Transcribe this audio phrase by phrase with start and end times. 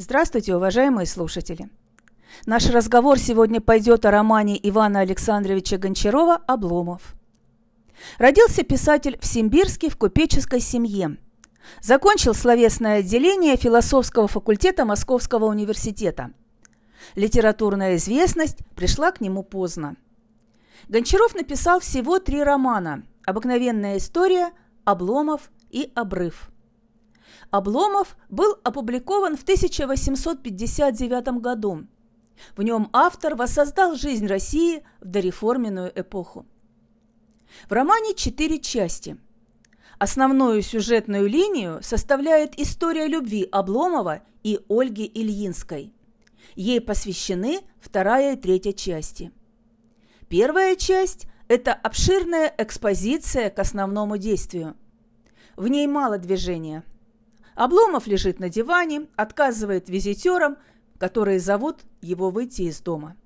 [0.00, 1.68] Здравствуйте, уважаемые слушатели!
[2.46, 7.16] Наш разговор сегодня пойдет о романе Ивана Александровича Гончарова «Обломов».
[8.16, 11.16] Родился писатель в Симбирске в купеческой семье.
[11.82, 16.30] Закончил словесное отделение философского факультета Московского университета.
[17.16, 19.96] Литературная известность пришла к нему поздно.
[20.88, 24.52] Гончаров написал всего три романа «Обыкновенная история»,
[24.84, 26.52] «Обломов» и «Обрыв».
[27.50, 31.86] Обломов был опубликован в 1859 году.
[32.56, 36.46] В нем автор воссоздал жизнь России в дореформенную эпоху.
[37.68, 39.16] В романе четыре части.
[39.98, 45.92] Основную сюжетную линию составляет история любви Обломова и Ольги Ильинской.
[46.54, 49.32] Ей посвящены вторая и третья части.
[50.28, 54.76] Первая часть– это обширная экспозиция к основному действию.
[55.56, 56.84] В ней мало движения–
[57.58, 60.58] Обломов лежит на диване, отказывает визитерам,
[60.96, 63.16] которые зовут его выйти из дома.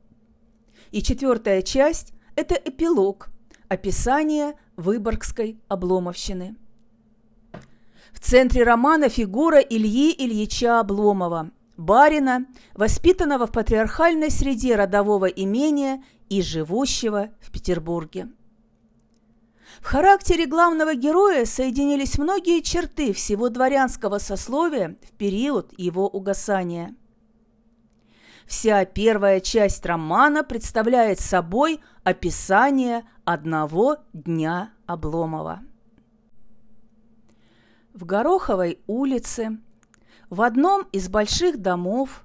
[0.91, 3.28] И четвертая часть– это эпилог,
[3.69, 6.56] описание Выборгской обломовщины.
[8.11, 16.41] В центре романа фигура Ильи Ильича Обломова, барина, воспитанного в патриархальной среде родового имения и
[16.41, 18.28] живущего в Петербурге.
[19.83, 26.94] В характере главного героя соединились многие черты всего дворянского сословия в период его угасания.
[28.47, 35.62] Вся первая часть романа представляет собой описание одного дня Обломова.
[37.92, 39.58] В Гороховой улице,
[40.30, 42.24] в одном из больших домов,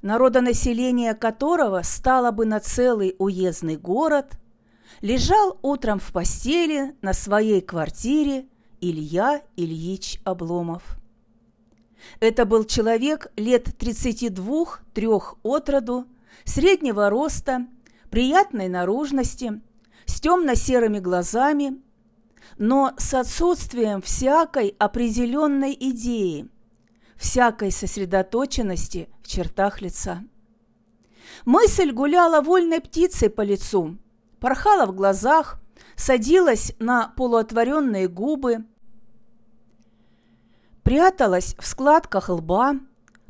[0.00, 4.32] народонаселение которого стало бы на целый уездный город–
[5.00, 8.46] лежал утром в постели на своей квартире
[8.80, 10.98] Илья Ильич Обломов.
[12.20, 16.06] Это был человек лет 32-3 от роду,
[16.44, 17.66] среднего роста,
[18.10, 19.60] приятной наружности,
[20.06, 21.80] с темно-серыми глазами,
[22.58, 26.48] но с отсутствием всякой определенной идеи,
[27.16, 30.24] всякой сосредоточенности в чертах лица.
[31.44, 33.96] Мысль гуляла вольной птицей по лицу,
[34.42, 35.60] порхала в глазах,
[35.94, 38.64] садилась на полуотворенные губы,
[40.82, 42.74] пряталась в складках лба,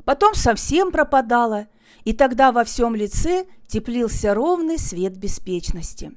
[0.05, 1.67] потом совсем пропадала,
[2.03, 6.13] и тогда во всем лице теплился ровный свет беспечности.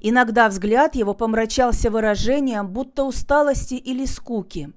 [0.00, 4.72] Иногда взгляд его помрачался выражением будто усталости или скуки.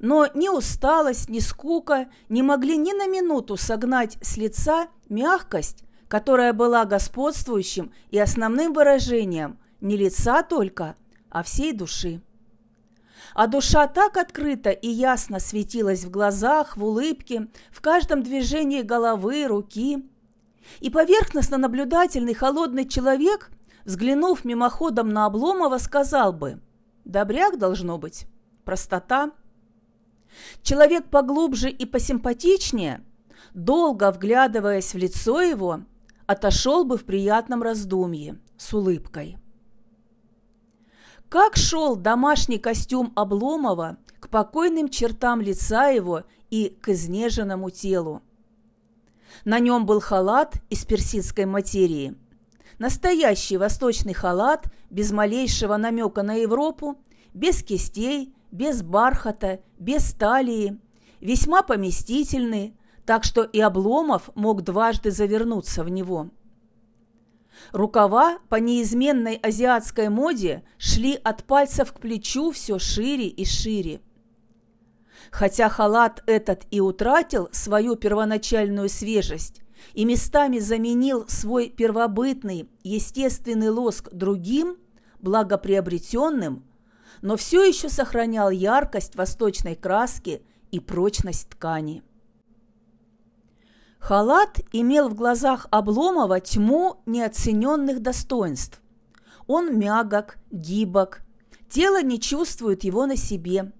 [0.00, 6.52] Но ни усталость, ни скука не могли ни на минуту согнать с лица мягкость которая
[6.52, 10.96] была господствующим и основным выражением не лица только,
[11.30, 12.20] а всей души.
[13.34, 19.46] А душа так открыто и ясно светилась в глазах, в улыбке, в каждом движении головы,
[19.46, 20.04] руки.
[20.80, 23.50] И поверхностно наблюдательный холодный человек,
[23.84, 26.60] взглянув мимоходом на Обломова, сказал бы
[27.04, 28.26] «Добряк должно быть,
[28.64, 29.32] простота».
[30.62, 33.04] Человек поглубже и посимпатичнее,
[33.54, 35.80] долго вглядываясь в лицо его,
[36.26, 39.38] отошел бы в приятном раздумье с улыбкой.
[41.28, 48.22] Как шел домашний костюм Обломова к покойным чертам лица его и к изнеженному телу.
[49.44, 52.14] На нем был халат из персидской материи.
[52.78, 56.96] Настоящий восточный халат, без малейшего намека на Европу,
[57.34, 60.78] без кистей, без бархата, без талии,
[61.20, 62.76] весьма поместительный,
[63.06, 66.28] так что и Обломов мог дважды завернуться в него.
[67.72, 74.00] Рукава по неизменной азиатской моде шли от пальцев к плечу все шире и шире.
[75.30, 79.62] Хотя халат этот и утратил свою первоначальную свежесть
[79.94, 84.76] и местами заменил свой первобытный естественный лоск другим,
[85.20, 86.64] благоприобретенным,
[87.22, 92.02] но все еще сохранял яркость восточной краски и прочность ткани.
[94.06, 98.80] Халат имел в глазах Обломова тьму неоцененных достоинств.
[99.48, 101.22] Он мягок, гибок,
[101.68, 103.72] тело не чувствует его на себе.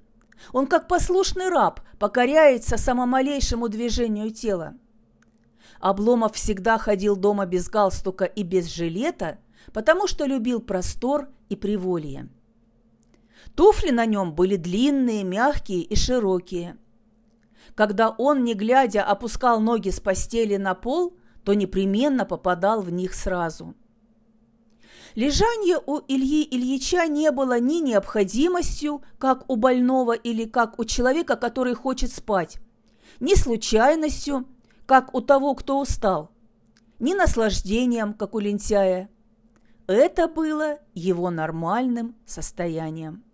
[0.53, 4.75] Он, как послушный раб, покоряется самомалейшему движению тела.
[5.79, 9.39] Обломов всегда ходил дома без галстука и без жилета,
[9.73, 12.29] потому что любил простор и приволье.
[13.55, 16.77] Туфли на нем были длинные, мягкие и широкие–
[17.75, 23.15] когда он, не глядя, опускал ноги с постели на пол, то непременно попадал в них
[23.15, 23.75] сразу.
[25.15, 31.37] Лежание у Ильи Ильича не было ни необходимостью, как у больного или как у человека,
[31.37, 32.59] который хочет спать,
[33.19, 34.47] ни случайностью,
[34.85, 36.31] как у того, кто устал,
[36.99, 39.09] ни наслаждением, как у лентяя.
[39.87, 43.25] Это было его нормальным состоянием.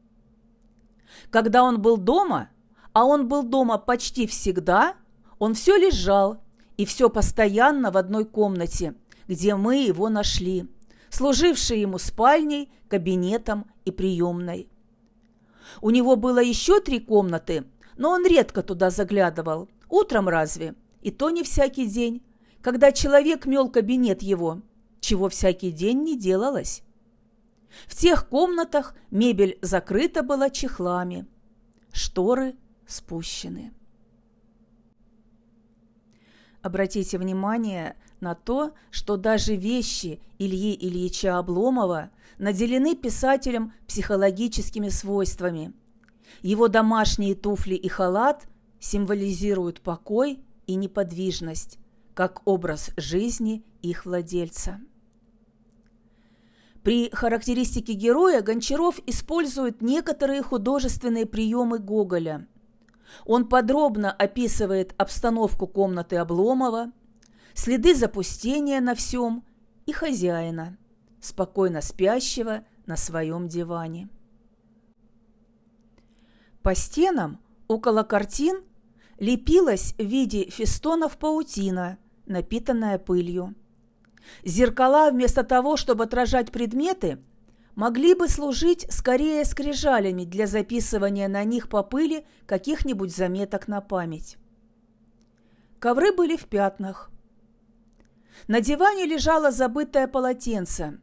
[1.31, 2.49] Когда он был дома,
[2.93, 4.95] а он был дома почти всегда,
[5.39, 6.43] он все лежал
[6.77, 8.95] и все постоянно в одной комнате,
[9.29, 10.69] где мы его нашли,
[11.11, 14.69] служившей ему спальней, кабинетом и приемной.
[15.81, 17.65] У него было еще три комнаты,
[17.97, 19.69] но он редко туда заглядывал.
[19.89, 20.75] Утром разве?
[21.01, 22.23] И то не всякий день,
[22.61, 24.61] когда человек мел кабинет его,
[25.01, 26.83] чего всякий день не делалось.
[27.87, 31.27] В тех комнатах мебель закрыта была чехлами,
[31.93, 32.55] шторы
[32.87, 33.73] спущены.
[36.63, 45.73] Обратите внимание на то, что даже вещи Ильи Ильича Обломова наделены писателем психологическими свойствами.
[46.41, 48.47] Его домашние туфли и халат
[48.79, 51.79] символизируют покой и неподвижность,
[52.15, 54.81] как образ жизни их владельца.
[56.83, 62.49] При характеристике героя Гончаров использует некоторые художественные приемы Гоголя.
[63.25, 66.93] Он подробно описывает обстановку комнаты Обломова,
[67.55, 69.45] следы запустения на всем
[69.87, 70.79] и хозяина,
[71.21, 74.09] спокойно спящего на своем диване.
[76.63, 78.63] По стенам около картин
[79.19, 83.55] лепилась в виде фестонов паутина, напитанная пылью.
[84.45, 87.19] Зеркала вместо того, чтобы отражать предметы,
[87.75, 94.37] могли бы служить скорее скрижалями для записывания на них по пыли каких-нибудь заметок на память.
[95.79, 97.11] Ковры были в пятнах.
[98.49, 101.01] На диване лежало забытое полотенце.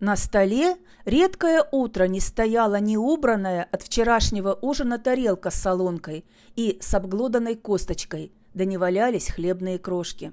[0.00, 6.24] На столе редкое утро не стояла неубранная от вчерашнего ужина тарелка с солонкой
[6.56, 10.32] и с обглоданной косточкой, да не валялись хлебные крошки.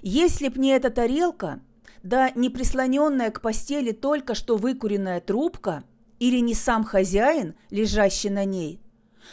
[0.00, 1.60] Если б не эта тарелка,
[2.04, 5.84] да не прислоненная к постели только что выкуренная трубка
[6.18, 8.80] или не сам хозяин, лежащий на ней,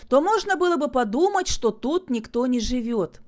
[0.08, 3.22] то можно было бы подумать, что тут никто не живет.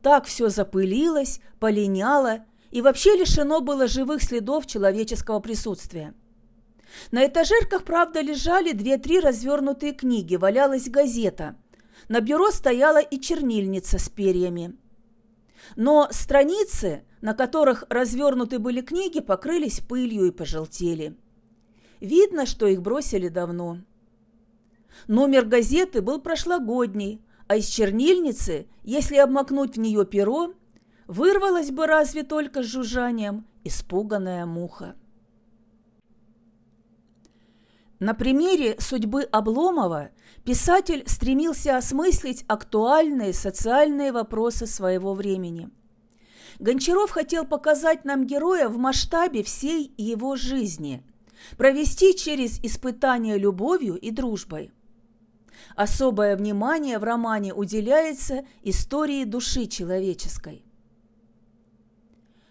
[0.00, 6.14] Так все запылилось, полиняло и вообще лишено было живых следов человеческого присутствия.
[7.10, 11.56] На этажерках, правда, лежали две-три развернутые книги, валялась газета.
[12.08, 14.76] На бюро стояла и чернильница с перьями.
[15.76, 21.16] Но страницы, на которых развернуты были книги, покрылись пылью и пожелтели.
[22.00, 23.78] Видно, что их бросили давно.
[25.06, 30.54] Номер газеты был прошлогодний, а из чернильницы, если обмакнуть в нее перо,
[31.06, 34.94] вырвалась бы разве только с жужжанием испуганная муха.
[38.04, 40.10] На примере судьбы Обломова
[40.44, 45.70] писатель стремился осмыслить актуальные социальные вопросы своего времени.
[46.58, 51.02] Гончаров хотел показать нам героя в масштабе всей его жизни,
[51.56, 54.70] провести через испытания любовью и дружбой.
[55.74, 60.62] Особое внимание в романе уделяется истории души человеческой.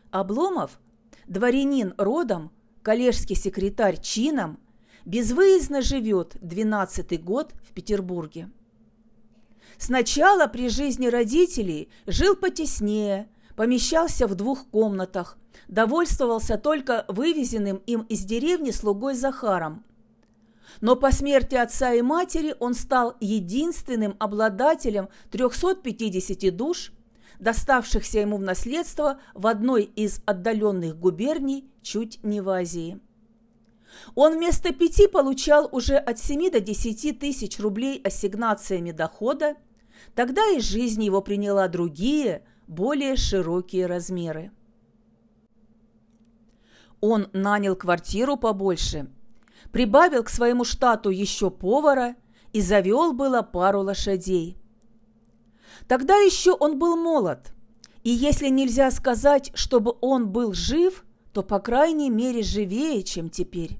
[0.09, 0.79] Обломов,
[1.27, 2.51] дворянин родом,
[2.81, 4.57] коллежский секретарь чином,
[5.05, 8.49] безвыездно живет 12-й год в Петербурге.
[9.77, 18.23] Сначала при жизни родителей жил потеснее, помещался в двух комнатах, довольствовался только вывезенным им из
[18.23, 19.83] деревни слугой Захаром.
[20.81, 26.91] Но по смерти отца и матери он стал единственным обладателем 350 душ,
[27.39, 32.99] доставшихся ему в наследство в одной из отдаленных губерний чуть не в Азии.
[34.15, 39.55] Он вместо пяти получал уже от 7 до 10 тысяч рублей ассигнациями дохода,
[40.15, 44.51] тогда и жизнь его приняла другие, более широкие размеры.
[47.01, 49.09] Он нанял квартиру побольше,
[49.71, 52.15] прибавил к своему штату еще повара
[52.53, 54.57] и завел было пару лошадей.
[55.87, 57.53] Тогда еще он был молод,
[58.03, 63.79] и если нельзя сказать, чтобы он был жив, то, по крайней мере, живее, чем теперь.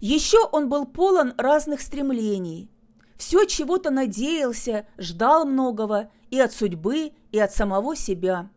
[0.00, 2.70] Еще он был полон разных стремлений.
[3.16, 8.50] Все чего-то надеялся, ждал многого и от судьбы, и от самого себя.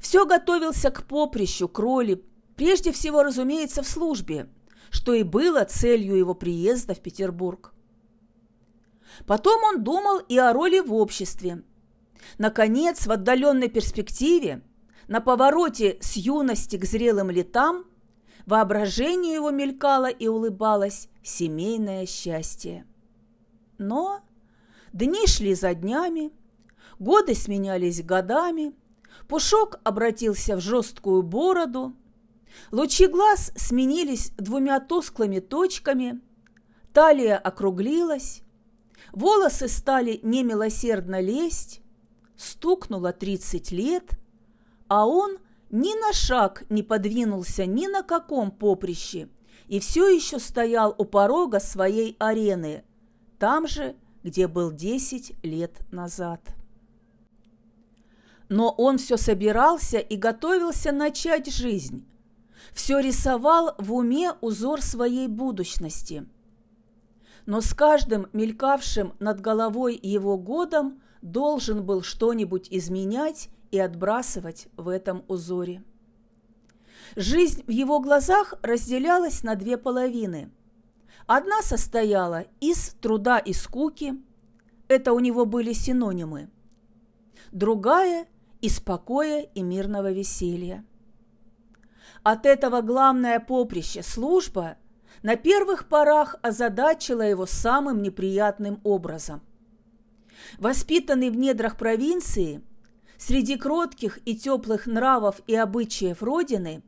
[0.00, 2.24] Все готовился к поприщу, к роли,
[2.56, 4.48] прежде всего, разумеется, в службе,
[4.90, 7.74] что и было целью его приезда в Петербург.
[9.26, 11.62] Потом он думал и о роли в обществе.
[12.38, 14.62] Наконец, в отдаленной перспективе,
[15.08, 17.84] на повороте с юности к зрелым летам–
[18.46, 22.86] Воображению его мелькало и улыбалось семейное счастье.
[23.78, 24.20] Но
[24.94, 26.30] Дни шли за днями,
[27.00, 28.76] годы сменялись годами,
[29.26, 31.96] Пушок обратился в жесткую бороду,
[32.70, 36.20] лучи глаз сменились двумя тусклыми точками,
[36.92, 38.42] талия округлилась,
[39.10, 41.80] волосы стали немилосердно лезть,
[42.36, 44.12] стукнуло тридцать лет,
[44.86, 45.38] а он
[45.74, 49.28] ни на шаг не подвинулся ни на каком поприще
[49.66, 52.84] и все еще стоял у порога своей арены,
[53.40, 56.40] там же, где был десять лет назад.
[58.48, 62.06] Но он все собирался и готовился начать жизнь.
[62.72, 66.24] Все рисовал в уме узор своей будущности.
[67.46, 74.88] Но с каждым мелькавшим над головой его годом должен был что-нибудь изменять и отбрасывать в
[74.88, 75.82] этом узоре.
[77.16, 80.52] Жизнь в его глазах разделялась на две половины.
[81.26, 84.14] Одна состояла из труда и скуки,
[84.86, 86.50] это у него были синонимы.
[87.50, 88.28] Другая
[88.60, 90.84] из покоя и мирного веселья.
[92.22, 94.76] От этого главное поприще, служба,
[95.24, 99.42] на первых порах озадачила его самым неприятным образом.
[100.58, 102.62] Воспитанный в недрах провинции,
[103.18, 106.82] среди кротких и теплых нравов и обычаев Родины,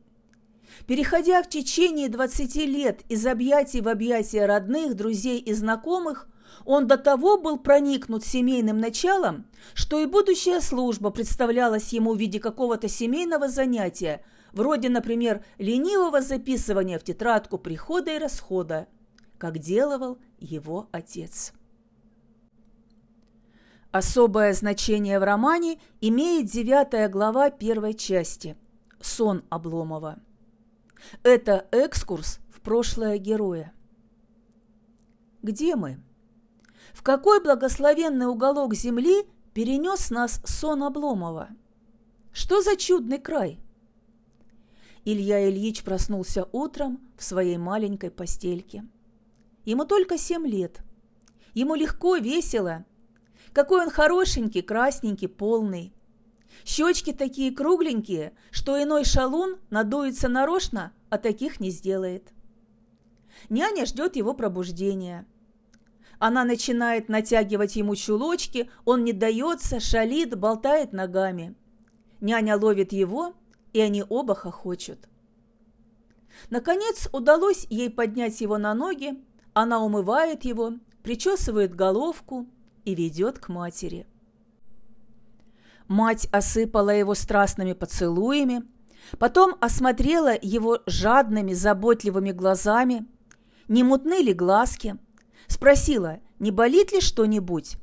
[0.85, 6.27] переходя в течение 20 лет из объятий в объятия родных, друзей и знакомых,
[6.65, 12.39] он до того был проникнут семейным началом, что и будущая служба представлялась ему в виде
[12.39, 18.87] какого-то семейного занятия, вроде, например, ленивого записывания в тетрадку прихода и расхода,
[19.37, 21.53] как делал его отец.
[23.97, 28.55] Особое значение в романе имеет девятая глава первой части
[29.01, 30.19] «Сон Обломова».
[31.23, 33.73] Это экскурс в прошлое героя.
[35.41, 35.99] Где мы?
[36.93, 39.23] В какой благословенный уголок земли
[39.55, 41.49] перенес нас сон Обломова?
[42.31, 43.59] Что за чудный край?
[45.05, 48.85] Илья Ильич проснулся утром в своей маленькой постельке.
[49.65, 50.81] Ему только семь лет.
[51.55, 52.85] Ему легко, весело.
[53.57, 55.91] Какой он хорошенький, красненький, полный.
[56.63, 62.31] Щечки такие кругленькие, что иной шалун надуется нарочно, а таких не сделает.
[63.49, 65.25] Няня ждет его пробуждения–
[66.19, 71.55] она начинает натягивать ему чулочки, он не дается, шалит, болтает ногами.
[72.21, 73.33] Няня ловит его,
[73.73, 74.99] и они оба хохочут.
[76.51, 79.19] Наконец удалось ей поднять его на ноги,
[79.53, 82.47] она умывает его, причесывает головку
[82.87, 84.07] и ведет к матери.
[85.87, 88.63] Мать осыпала его страстными поцелуями,
[89.19, 93.05] потом осмотрела его жадными, заботливыми глазами,
[93.67, 94.97] не мутны ли глазки–
[95.47, 97.77] Спросила, не болит ли что-нибудь.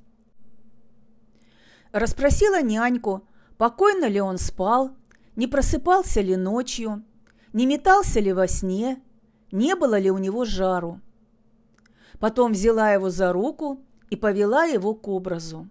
[1.92, 4.96] Расспросила няньку, покойно ли он спал,
[5.34, 7.02] не просыпался ли ночью,
[7.52, 9.02] не метался ли во сне,
[9.50, 11.00] не было ли у него жару.
[12.20, 13.82] Потом взяла его за руку
[14.14, 15.68] и повела его к образу.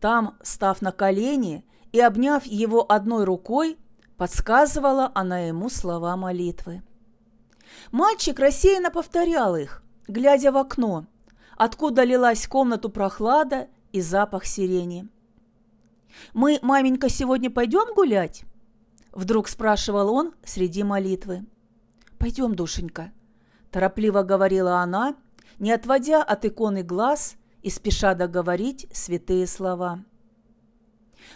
[0.00, 1.62] Там, став на колени
[1.92, 3.76] и обняв его одной рукой,
[4.16, 6.82] подсказывала она ему слова молитвы.
[7.92, 11.04] Мальчик рассеянно повторял их, глядя в окно,
[11.58, 15.06] откуда лилась в комнату прохлада и запах сирени.
[16.32, 18.44] «Мы, маменька, сегодня пойдем гулять?»
[19.12, 21.44] Вдруг спрашивал он среди молитвы.
[22.18, 23.12] «Пойдем, душенька»,–
[23.70, 25.14] торопливо говорила она,
[25.58, 30.04] не отводя от иконы глаз и спеша договорить святые слова.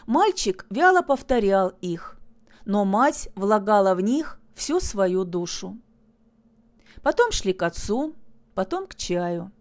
[0.07, 2.19] Мальчик вяло повторял их,
[2.65, 5.79] но мать влагала в них всю свою душу.
[7.03, 8.15] Потом шли к отцу,
[8.55, 9.53] потом к чаю.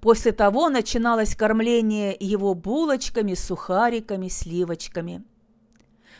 [0.00, 5.24] После того начиналось кормление его булочками, сухариками, сливочками.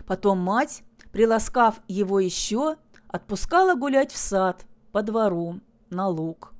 [0.07, 2.76] Потом мать, приласкав его еще,
[3.09, 5.61] отпускала гулять в сад, по двору,
[5.91, 6.53] на луг.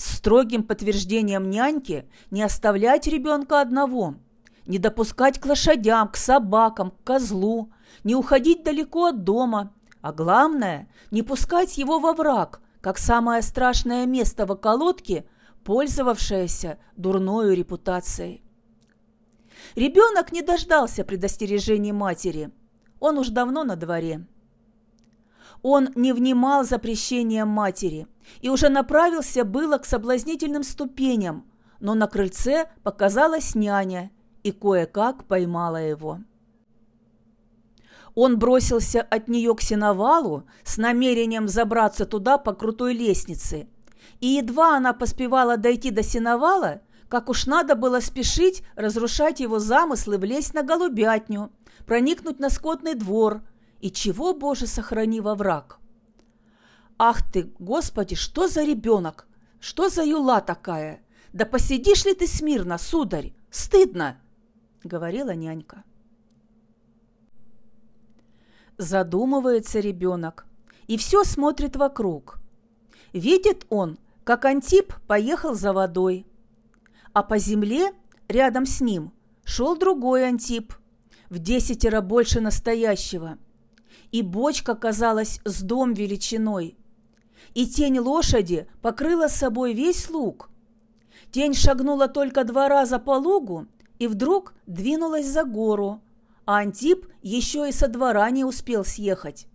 [0.00, 4.14] Строгим подтверждением няньки не оставлять ребенка одного,
[4.64, 7.70] не допускать к лошадям, к собакам, к козлу,
[8.02, 14.06] не уходить далеко от дома, а главное, не пускать его во враг– как самое страшное
[14.06, 15.26] место в околотке,
[15.64, 18.42] пользовавшееся дурною репутацией.
[19.74, 22.50] Ребенок не дождался предостережений матери.
[22.98, 24.26] Он уж давно на дворе.
[25.62, 28.06] Он не внимал запрещениям матери
[28.40, 31.44] и уже направился было к соблазнительным ступеням,
[31.80, 34.10] но на крыльце показалась няня
[34.42, 36.20] и кое-как поймала его.
[38.14, 43.68] Он бросился от нее к сеновалу с намерением забраться туда по крутой лестнице.
[44.20, 50.18] И едва она поспевала дойти до сеновала, как уж надо было спешить разрушать его замыслы,
[50.18, 51.50] влезть на голубятню,
[51.86, 53.42] проникнуть на скотный двор,
[53.80, 55.78] и чего, Боже, сохрани во враг.
[56.98, 59.26] Ах ты, Господи, что за ребенок?
[59.58, 61.02] Что за юла такая?
[61.32, 63.32] Да посидишь ли ты смирно, сударь?
[63.50, 64.20] Стыдно,
[64.84, 65.84] говорила нянька.
[68.76, 70.46] Задумывается ребенок
[70.86, 72.38] и все смотрит вокруг.
[73.12, 76.26] Видит он, как Антип поехал за водой,
[77.12, 77.92] а по земле
[78.28, 79.12] рядом с ним
[79.44, 80.74] шел другой Антип,
[81.28, 83.38] в десятеро больше настоящего,
[84.12, 86.76] и бочка казалась с дом величиной,
[87.54, 90.50] и тень лошади покрыла собой весь луг.
[91.30, 93.66] Тень шагнула только два раза по лугу
[93.98, 96.00] и вдруг двинулась за гору,
[96.46, 99.46] а Антип еще и со двора не успел съехать.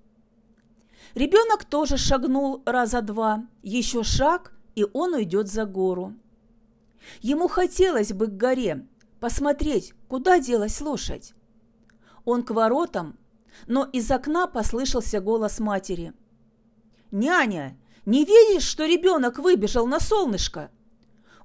[1.15, 6.13] Ребенок тоже шагнул раза два, еще шаг, и он уйдет за гору.
[7.22, 8.86] Ему хотелось бы к горе,
[9.20, 11.34] посмотреть, куда делась лошадь.
[12.25, 13.18] Он к воротам,
[13.67, 16.13] но из окна послышался голос матери.
[17.12, 20.71] «Няня, не видишь, что ребенок выбежал на солнышко?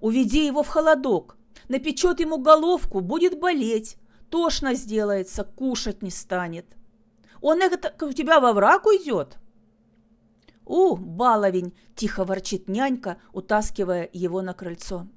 [0.01, 1.37] Уведи его в холодок,
[1.69, 3.97] напечет ему головку, будет болеть,
[4.31, 6.67] тошно сделается, кушать не станет.
[7.41, 9.39] Он это у тебя во враг уйдет?»
[10.65, 15.09] «У, баловень!»– тихо ворчит нянька, утаскивая его на крыльцо.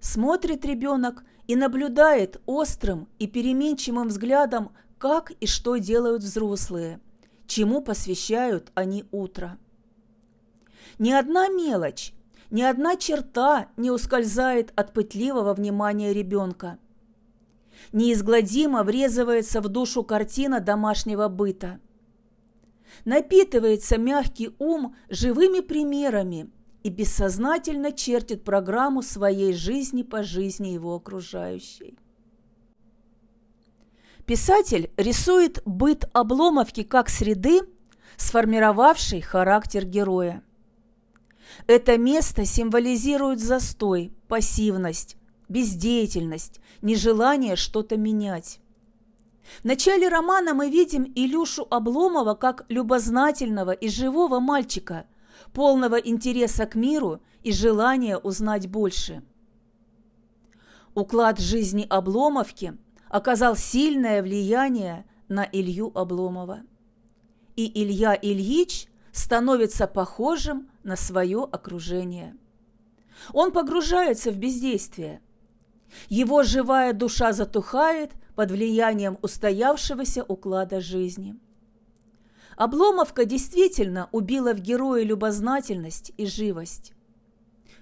[0.00, 7.00] Смотрит ребенок и наблюдает острым и переменчивым взглядом, как и что делают взрослые,
[7.46, 9.58] чему посвящают они утро.
[10.98, 12.12] Ни одна мелочь,
[12.50, 16.78] ни одна черта не ускользает от пытливого внимания ребенка.
[17.92, 21.80] Неизгладимо врезывается в душу картина домашнего быта.
[23.04, 26.50] Напитывается мягкий ум живыми примерами
[26.84, 31.98] и бессознательно чертит программу своей жизни по жизни его окружающей.
[34.26, 37.60] Писатель рисует быт Обломовки как среды,
[38.16, 40.42] сформировавшей характер героя.
[41.66, 45.18] Это место символизирует застой, пассивность,
[45.50, 48.60] бездеятельность, нежелание что-то менять.
[49.60, 55.04] В начале романа мы видим Илюшу Обломова как любознательного и живого мальчика,
[55.52, 59.22] полного интереса к миру и желания узнать больше.
[60.94, 62.78] Уклад жизни Обломовки
[63.14, 66.64] оказал сильное влияние на Илью Обломова.
[67.54, 72.36] И Илья Ильич становится похожим на свое окружение.
[73.32, 75.20] Он погружается в бездействие.
[76.08, 81.36] Его живая душа затухает под влиянием устоявшегося уклада жизни.
[82.56, 86.94] Обломовка действительно убила в герое любознательность и живость.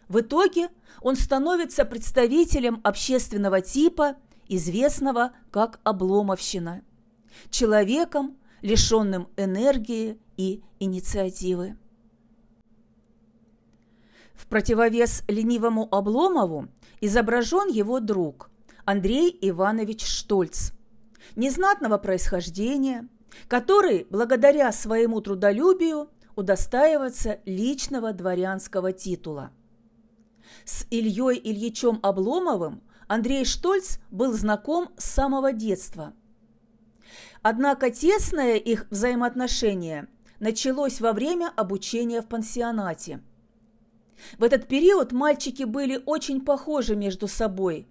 [0.08, 0.68] В итоге
[1.00, 4.16] он становится представителем общественного типа,
[4.56, 6.82] известного как обломовщина,
[7.50, 11.76] человеком, лишенным энергии и инициативы.
[14.34, 16.68] В противовес ленивому Обломову
[17.00, 18.50] изображен его друг
[18.84, 20.72] Андрей Иванович Штольц,
[21.36, 23.08] незнатного происхождения,
[23.48, 29.50] который, благодаря своему трудолюбию, удостаивается личного дворянского титула.
[30.64, 36.12] С Ильей Ильичем Обломовым Андрей Штольц был знаком с самого детства.
[37.42, 40.08] Однако тесное их взаимоотношение
[40.40, 43.22] началось во время обучения в пансионате.
[44.38, 47.88] В этот период мальчики были очень похожи между собой.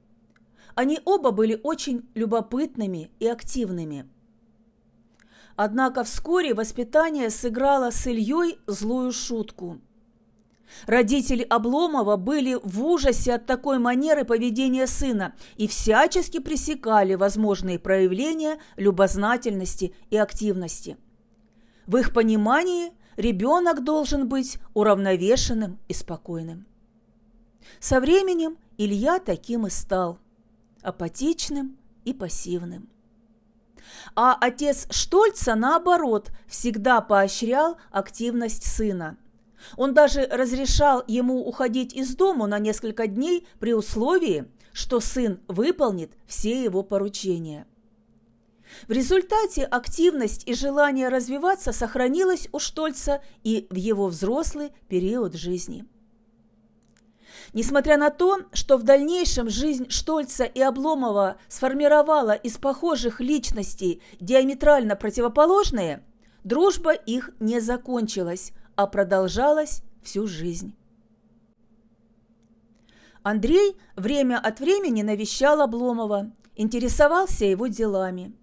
[0.76, 4.10] Они оба были очень любопытными и активными–
[5.56, 9.80] Однако вскоре воспитание сыграло с Ильей злую шутку.
[10.88, 18.60] Родители Обломова были в ужасе от такой манеры поведения сына и всячески пресекали возможные проявления
[18.78, 20.98] любознательности и активности.
[21.88, 26.66] В их понимании ребенок должен быть уравновешенным и спокойным.
[27.80, 30.20] Со временем Илья таким и стал–
[30.82, 32.90] апатичным и пассивным.
[34.16, 39.18] А отец Штольца, наоборот, всегда поощрял активность сына.
[39.78, 46.12] Он даже разрешал ему уходить из дому на несколько дней при условии, что сын выполнит
[46.28, 47.65] все его поручения.
[48.88, 55.86] В результате активность и желание развиваться сохранилось у Штольца и в его взрослый период жизни.
[57.54, 64.95] Несмотря на то, что в дальнейшем жизнь Штольца и Обломова сформировала из похожих личностей диаметрально
[64.95, 66.04] противоположные,
[66.45, 70.76] дружба их не закончилась, а продолжалась всю жизнь.
[73.22, 78.36] Андрей время от времени навещал Обломова, интересовался его делами.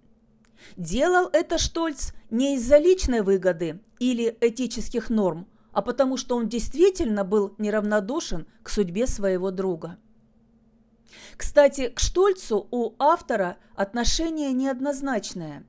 [0.76, 7.24] Делал это Штольц не из-за личной выгоды или этических норм, а потому что он действительно
[7.24, 9.98] был неравнодушен к судьбе своего друга.
[11.36, 15.64] Кстати, к Штольцу у автора отношение неоднозначное.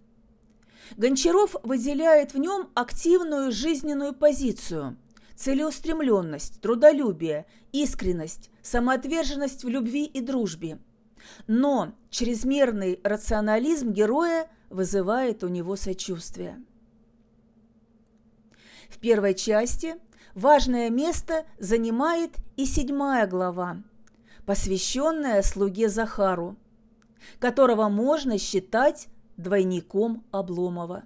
[0.98, 4.98] Гончаров выделяет в нем активную жизненную позицию,
[5.36, 10.80] целеустремленность, трудолюбие, искренность, самоотверженность в любви и дружбе.
[11.48, 16.62] Но чрезмерный рационализм героя вызывает у него сочувствие.
[18.90, 19.96] В первой части
[20.34, 23.84] важное место занимает и седьмая глава,
[24.46, 26.56] посвященная слуге Захару,
[27.40, 29.08] которого можно считать
[29.42, 31.04] двойником Обломова.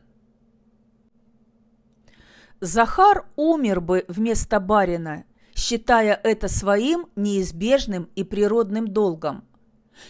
[2.59, 9.43] Захар умер бы вместо барина, считая это своим неизбежным и природным долгом.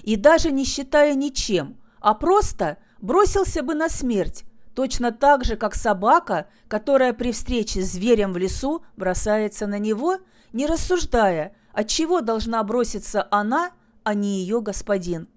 [0.04, 5.76] И даже не считая ничем, а просто бросился бы на смерть, точно так же, как
[5.76, 10.20] собака, которая при встрече с зверем в лесу бросается на него,
[10.54, 13.72] не рассуждая, от чего должна броситься она,
[14.04, 15.28] а не ее господин.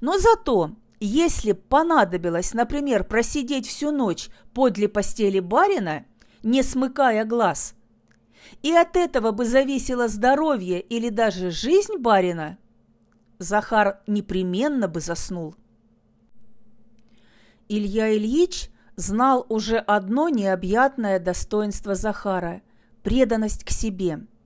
[0.00, 0.72] Но зато,
[1.06, 6.04] если понадобилось, например, просидеть всю ночь подле постели барина,
[6.42, 7.74] не смыкая глаз,
[8.62, 12.58] и от этого бы зависело здоровье или даже жизнь барина,
[13.38, 15.54] Захар непременно бы заснул.
[17.68, 22.62] Илья Ильич знал уже одно необъятное достоинство Захара–
[23.02, 24.26] преданность к себе–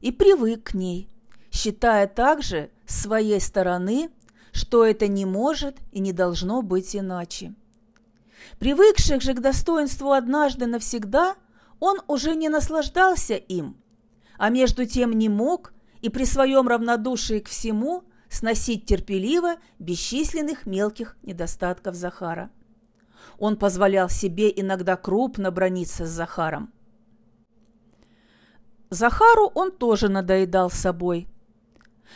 [0.00, 1.08] и привык к ней,
[1.50, 4.10] считая также с своей стороны,
[4.58, 7.54] что это не может и не должно быть иначе.
[8.58, 11.36] Привыкших же к достоинству однажды навсегда,
[11.80, 13.76] он уже не наслаждался им,
[14.36, 21.16] а между тем не мог и при своем равнодушии к всему сносить терпеливо бесчисленных мелких
[21.22, 22.50] недостатков Захара.
[23.38, 26.72] Он позволял себе иногда крупно брониться с Захаром–
[28.90, 31.28] Захару он тоже надоедал собой.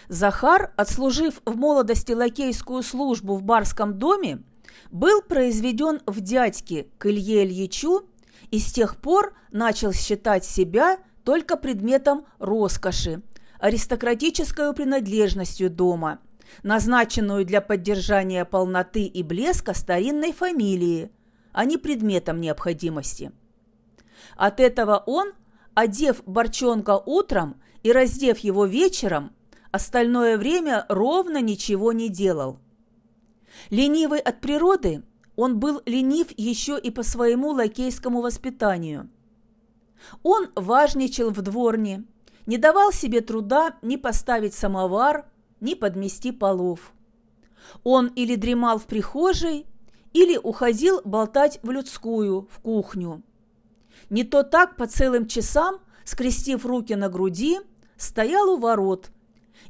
[0.08, 4.42] Захар, отслужив в молодости лакейскую службу в барском доме,
[4.90, 8.08] был произведен в дядьки к Илье Ильичу
[8.50, 13.22] и с тех пор начал считать себя только предметом роскоши,
[13.58, 16.18] аристократической принадлежностью дома,
[16.62, 21.10] назначенную для поддержания полноты и блеска старинной фамилии,
[21.52, 23.32] а не предметом необходимости.
[24.36, 25.32] От этого он
[25.74, 29.32] одев борчонка утром и раздев его вечером,
[29.72, 32.58] остальное время ровно ничего не делал.
[33.70, 35.02] Ленивый от природы,
[35.34, 39.10] он был ленив еще и по своему лакейскому воспитанию.
[40.22, 42.04] Он важничал в дворне,
[42.46, 45.26] не давал себе труда ни поставить самовар,
[45.60, 46.92] ни подмести полов.
[47.84, 49.66] Он или дремал в прихожей,
[50.12, 53.22] или уходил болтать в людскую, в кухню.
[54.10, 57.60] Не то так по целым часам, скрестив руки на груди,
[57.96, 59.10] стоял у ворот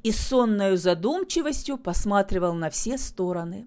[0.02, 3.66] и сонною задумчивостью посматривал на все стороны.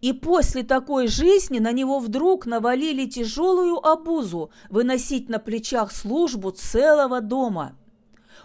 [0.00, 7.20] И после такой жизни на него вдруг навалили тяжелую обузу выносить на плечах службу целого
[7.20, 7.76] дома.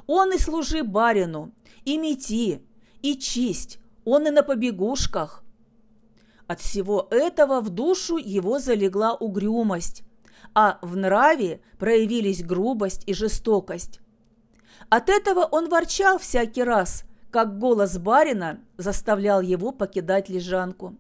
[0.08, 1.52] Он и служи барину,
[1.86, 2.62] и мети,
[3.02, 5.44] и чисть, он и на побегушках.
[6.48, 10.04] От всего этого в душу его залегла угрюмость,
[10.56, 14.00] а в нраве проявились грубость и жестокость.
[14.90, 20.96] От этого он ворчал всякий раз, как голос барина заставлял его покидать лежанку.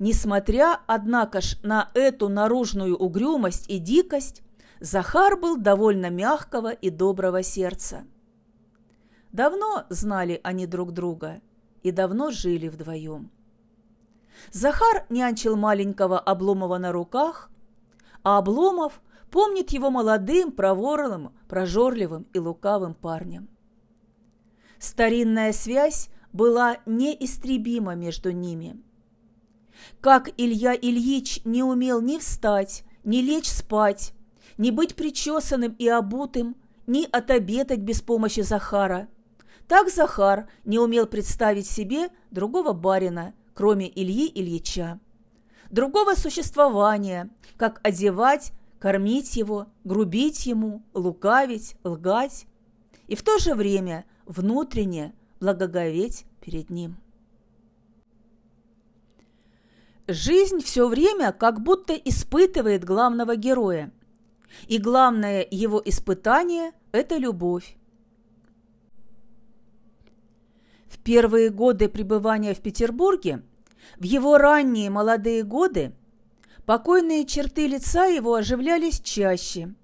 [0.00, 4.42] Несмотря, однако ж, на эту наружную угрюмость и дикость,
[4.80, 8.04] Захар был довольно мягкого и доброго сердца.
[9.32, 11.40] Давно знали они друг друга
[11.82, 13.30] и давно жили вдвоем.
[14.52, 17.50] Захар нянчил маленького Обломова на руках,
[18.22, 23.48] а Обломов помнит его молодым, проворным, прожорливым и лукавым парнем.
[24.78, 28.80] Старинная связь была неистребима между ними.
[30.00, 34.12] Как Илья Ильич не умел ни встать, ни лечь спать,
[34.56, 39.08] ни быть причесанным и обутым, ни отобедать без помощи Захара,
[39.66, 45.00] так Захар не умел представить себе другого барина, кроме Ильи Ильича
[45.70, 52.46] другого существования, как одевать, кормить его, грубить ему, лукавить, лгать
[53.06, 56.96] и в то же время внутренне благоговеть перед ним.
[60.06, 63.92] Жизнь все время как будто испытывает главного героя,
[64.66, 67.76] и главное его испытание– это любовь.
[70.86, 73.42] В первые годы пребывания в Петербурге,
[73.98, 75.92] в его ранние молодые годы,
[76.68, 79.74] покойные черты лица его оживлялись чаще.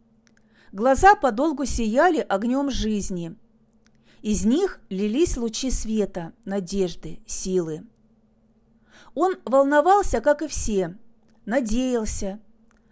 [0.71, 3.37] Глаза подолгу сияли огнем жизни.
[4.21, 7.87] Из них лились лучи света, надежды, силы.
[9.15, 10.99] Он волновался, как и все,
[11.47, 12.39] надеялся,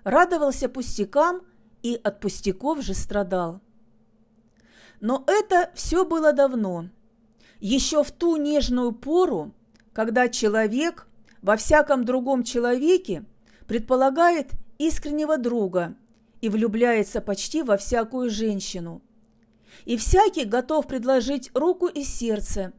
[0.04, 1.42] радовался пустякам
[1.82, 3.60] и от пустяков же страдал.
[5.00, 6.88] Но это все было давно,
[7.60, 9.52] еще в ту нежную пору,
[9.92, 11.06] когда человек
[11.42, 13.26] во всяком другом человеке
[13.72, 15.94] предполагает искреннего друга
[16.42, 19.00] и влюбляется почти во всякую женщину.
[19.86, 22.74] И всякий готов предложить руку и сердце,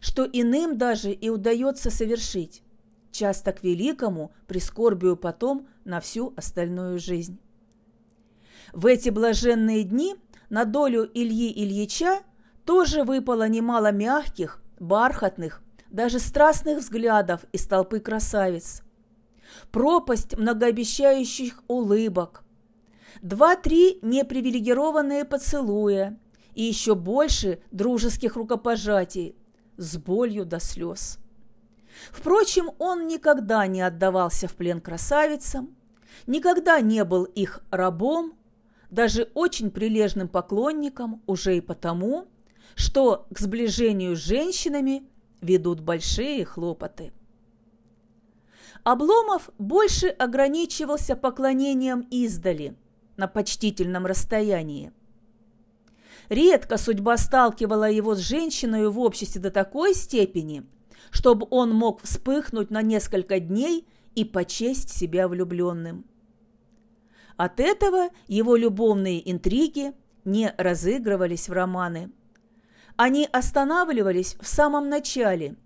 [0.00, 2.64] что иным даже и удается совершить
[3.12, 7.38] часто к великому прискорбию потом на всю остальную жизнь.
[8.72, 10.16] В эти блаженные дни
[10.50, 12.18] на долю Ильи Ильича
[12.64, 18.82] тоже выпало немало мягких, бархатных, даже страстных взглядов из толпы красавиц.
[19.70, 22.44] Пропасть многообещающих улыбок,
[23.22, 26.18] два-три непривилегированные поцелуя
[26.54, 29.36] и еще больше дружеских рукопожатий
[29.76, 31.18] с болью до слез.
[32.10, 35.76] Впрочем, он никогда не отдавался в плен красавицам,
[36.26, 38.34] никогда не был их рабом,
[38.90, 42.28] даже очень прилежным поклонником уже и потому,
[42.74, 45.08] что к сближению с женщинами
[45.40, 47.12] ведут большие хлопоты.
[48.84, 52.76] Обломов больше ограничивался поклонением издали,
[53.16, 54.92] на почтительном расстоянии.
[56.28, 60.64] Редко судьба сталкивала его с женщиной в обществе до такой степени–
[61.12, 66.04] чтобы он мог вспыхнуть на несколько дней и почесть себя влюбленным.
[67.36, 69.92] От этого его любовные интриги
[70.24, 72.10] не разыгрывались в романы.
[72.96, 75.56] Они останавливались в самом начале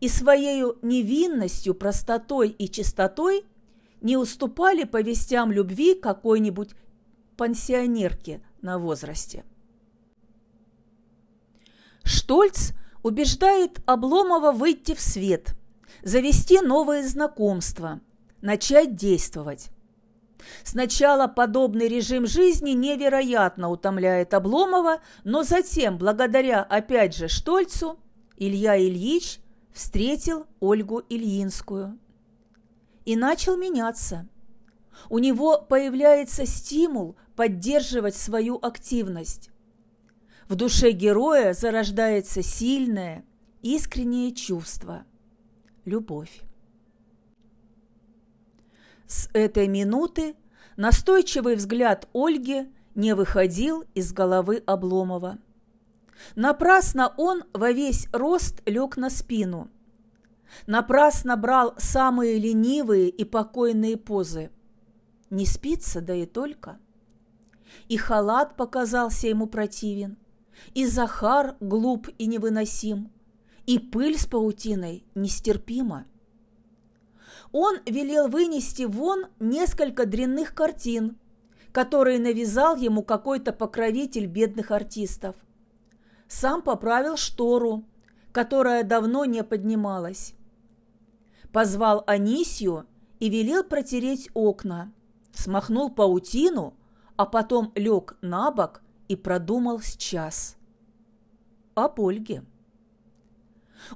[0.00, 3.44] и своей невинностью, простотой и чистотой
[4.00, 6.70] не уступали повестям любви какой-нибудь
[7.36, 9.44] пансионерке на возрасте.
[12.04, 15.54] Штольц убеждает Обломова выйти в свет,
[16.02, 18.00] завести новые знакомства,
[18.40, 19.70] начать действовать.
[20.62, 27.98] Сначала подобный режим жизни невероятно утомляет Обломова, но затем, благодаря опять же Штольцу,
[28.36, 29.40] Илья Ильич
[29.72, 31.98] встретил Ольгу Ильинскую
[33.04, 34.28] и начал меняться.
[35.08, 39.50] У него появляется стимул поддерживать свою активность.
[40.48, 43.24] В душе героя зарождается сильное,
[43.62, 45.04] искреннее чувство–
[45.84, 46.42] любовь.
[49.06, 50.36] С этой минуты
[50.76, 55.38] настойчивый взгляд Ольги не выходил из головы Обломова.
[56.34, 59.70] Напрасно он во весь рост лег на спину.
[60.66, 64.50] Напрасно брал самые ленивые и покойные позы.
[65.30, 66.78] Не спится, да и только.
[67.88, 70.16] И халат показался ему противен–
[70.74, 73.10] и Захар глуп и невыносим,
[73.66, 76.06] и пыль с паутиной нестерпима.
[77.52, 81.18] Он велел вынести вон несколько дрянных картин,
[81.72, 85.36] которые навязал ему какой-то покровитель бедных артистов.
[86.28, 87.84] Сам поправил штору,
[88.32, 90.34] которая давно не поднималась.
[91.52, 92.86] Позвал Анисью
[93.18, 94.92] и велел протереть окна,
[95.32, 96.74] смахнул паутину,
[97.16, 100.56] а потом лег на бок и продумал сейчас.
[101.74, 102.44] Об Ольге.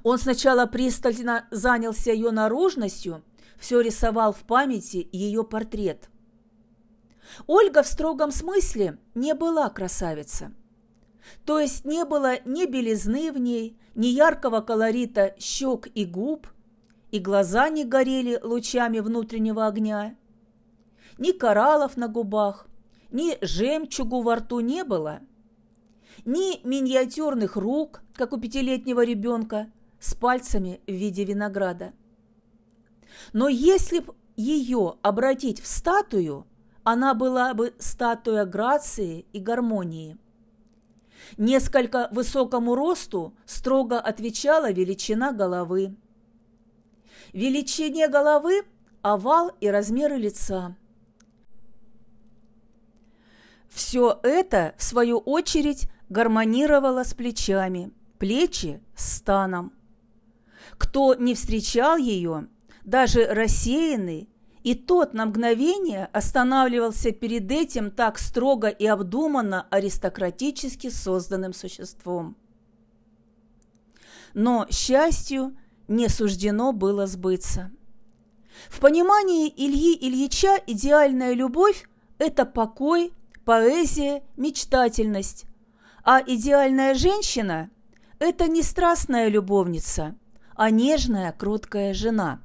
[0.01, 3.23] Он сначала пристально занялся ее наружностью,
[3.59, 6.09] все рисовал в памяти ее портрет.
[7.47, 10.51] Ольга в строгом смысле не была красавица.
[11.45, 16.47] То есть не было ни белизны в ней, ни яркого колорита щек и губ,
[17.11, 20.15] и глаза не горели лучами внутреннего огня,
[21.17, 22.67] ни кораллов на губах,
[23.11, 25.21] ни жемчугу во рту не было,
[26.25, 31.93] ни миниатюрных рук, как у пятилетнего ребенка, с пальцами в виде винограда.
[33.31, 36.47] Но если б ее обратить в статую,
[36.83, 40.17] она была бы статуя грации и гармонии.
[41.37, 45.95] Несколько высокому росту строго отвечала величина головы.
[47.33, 48.63] Величине головы–
[49.01, 50.75] овал и размеры лица–
[53.73, 59.73] все это, в свою очередь, гармонировало с плечами, плечи с станом.
[60.77, 62.47] Кто не встречал ее,
[62.83, 64.29] даже рассеянный,
[64.63, 72.37] и тот на мгновение останавливался перед этим так строго и обдуманно аристократически созданным существом.
[74.33, 75.55] но счастью
[75.87, 77.71] не суждено было сбыться.
[78.69, 83.13] В понимании Ильи Ильича идеальная любовь– это покой,
[83.45, 85.45] поэзия, мечтательность,
[86.03, 87.69] а идеальная женщина–
[88.19, 90.15] это не страстная любовница,
[90.55, 92.41] а нежная, кроткая жена.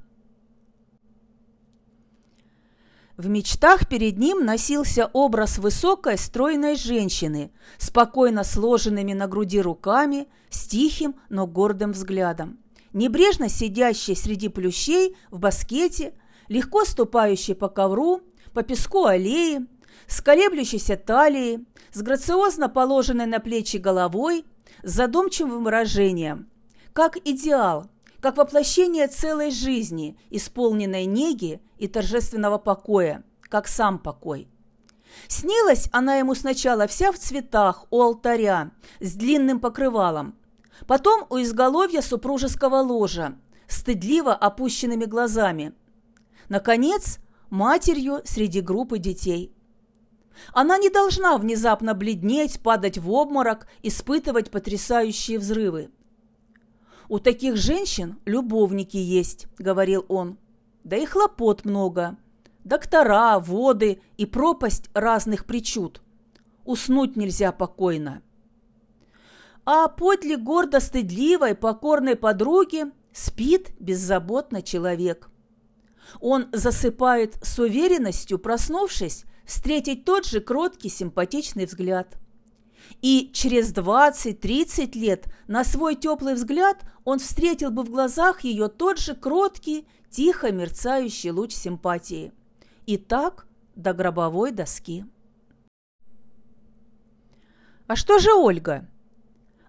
[3.19, 10.65] В мечтах перед ним носился образ высокой, стройной женщины, спокойно сложенными на груди руками, с
[10.69, 12.59] тихим, но гордым взглядом.
[12.93, 16.13] Небрежно сидящий среди плющей в баскете,
[16.47, 18.21] легко ступающий по ковру,
[18.53, 19.67] по песку аллеи,
[20.07, 24.45] с колеблющейся талией, с грациозно положенной на плечи головой,
[24.81, 26.47] с задумчивым выражением,
[26.93, 27.89] как идеал,
[28.21, 34.47] как воплощение целой жизни, исполненной неги и торжественного покоя, как сам покой.
[35.27, 40.35] Снилась она ему сначала вся в цветах у алтаря, с длинным покрывалом,
[40.87, 45.73] Потом у изголовья супружеского ложа, стыдливо опущенными глазами.
[46.47, 49.53] Наконец, матерью среди группы детей.
[50.53, 55.91] Она не должна внезапно бледнеть, падать в обморок, испытывать потрясающие взрывы.
[57.09, 60.37] «У таких женщин любовники есть»,— говорил он.
[60.85, 62.17] «Да и хлопот много.
[62.63, 66.01] Доктора, воды и пропасть разных причуд.
[66.63, 68.21] Уснуть нельзя покойно»
[69.71, 75.29] а подле гордо стыдливой, покорной подруги спит беззаботно человек.
[76.19, 82.17] Он засыпает с уверенностью, проснувшись, встретить тот же кроткий, симпатичный взгляд.
[83.01, 88.99] И через 20-30 лет на свой теплый взгляд он встретил бы в глазах ее тот
[88.99, 92.33] же кроткий, тихо мерцающий луч симпатии.
[92.85, 95.05] И так до гробовой доски.
[97.87, 98.87] А что же Ольга?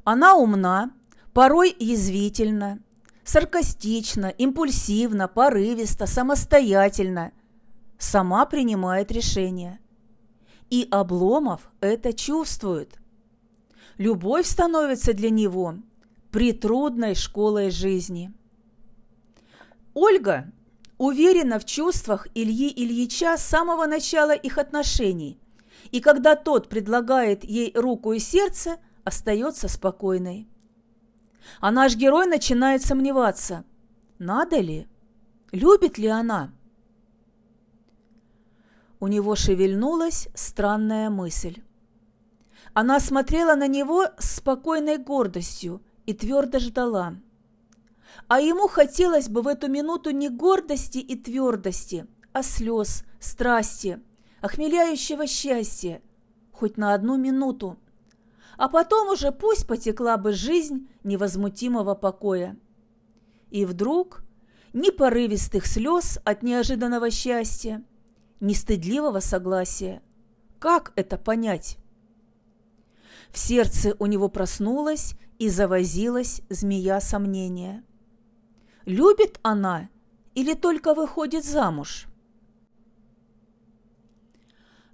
[0.04, 0.92] Она умна,
[1.32, 2.80] порой язвительна,
[3.24, 7.32] саркастична, импульсивна, порывиста, самостоятельна,
[7.98, 9.78] сама принимает решения.
[10.68, 12.99] И Обломов это чувствует.
[14.00, 15.74] Любовь становится для него
[16.32, 18.32] притрудной школой жизни.
[19.92, 20.50] Ольга
[20.96, 25.38] уверена в чувствах Ильи Ильича с самого начала их отношений,
[25.90, 30.48] и когда тот предлагает ей руку и сердце– остается спокойной.
[31.60, 33.64] А наш герой начинает сомневаться,
[34.18, 34.88] надо ли,
[35.52, 36.52] любит ли она.
[38.98, 41.60] У него шевельнулась странная мысль.
[42.72, 47.14] Она смотрела на него с спокойной гордостью и твердо ждала.
[48.28, 54.00] А ему хотелось бы в эту минуту не гордости и твердости, а слез, страсти,
[54.40, 56.02] охмеляющего счастья,
[56.52, 57.78] хоть на одну минуту–
[58.60, 62.58] а потом уже пусть потекла бы жизнь невозмутимого покоя.
[63.50, 64.22] И вдруг
[64.74, 67.82] ни порывистых слез от неожиданного счастья,
[68.38, 70.02] ни стыдливого согласия.
[70.58, 71.78] Как это понять?
[73.32, 77.84] В сердце у него проснулась и завозилась змея сомнения.
[78.84, 79.88] Любит она
[80.34, 82.06] или только выходит замуж?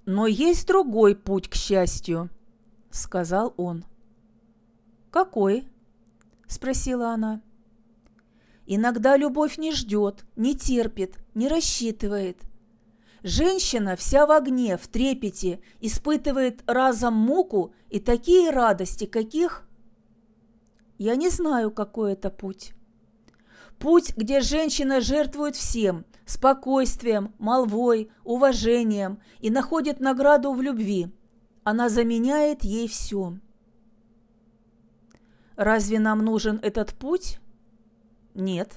[0.05, 2.31] Но есть другой путь к счастью–—
[2.91, 3.85] сказал он.
[5.11, 5.67] «Какой?»—
[6.47, 7.41] спросила она.
[8.67, 12.39] «Иногда любовь не ждет, не терпит, не рассчитывает.
[13.29, 19.69] Женщина вся в огне, в трепете, испытывает разом муку и такие радости, каких...»
[20.97, 22.73] «Я не знаю, какой это путь».
[23.79, 31.13] Путь, где женщина жертвует всем– спокойствием, молвой, уважением и находит награду в любви–
[31.67, 33.39] она заменяет ей все.
[35.57, 37.41] Разве нам нужен этот путь?
[38.35, 38.77] Нет.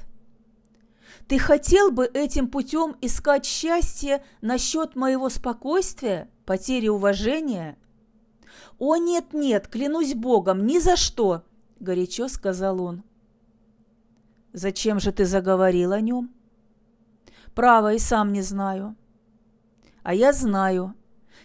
[1.29, 7.77] Ты хотел бы этим путем искать счастье насчет моего спокойствия, потери уважения?
[8.79, 11.43] О, нет-нет, клянусь Богом, ни за что,
[11.79, 13.03] горячо сказал он.
[14.53, 16.33] Зачем же ты заговорил о нем?
[17.53, 18.95] Право, и сам не знаю.
[20.01, 20.95] А я знаю,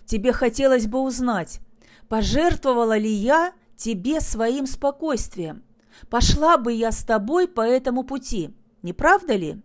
[0.07, 1.61] тебе хотелось бы узнать,
[2.09, 5.63] пожертвовала ли я тебе своим спокойствием?
[6.09, 9.61] Пошла бы я с тобой по этому пути, не правда ли?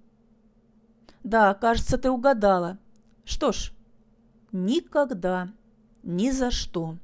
[1.23, 2.77] Да, кажется, ты угадала.
[3.25, 3.71] Что ж,
[4.51, 5.49] никогда,
[6.03, 6.97] ни за что,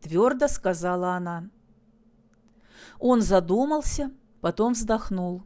[0.00, 1.48] твердо сказала она.
[2.98, 5.42] Он задумался, потом вздохнул.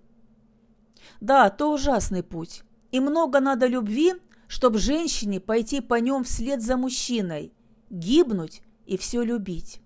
[1.20, 4.14] Да, то ужасный путь, и много надо любви,
[4.46, 7.52] чтобы женщине пойти по нем вслед за мужчиной,
[7.90, 9.80] гибнуть и все любить.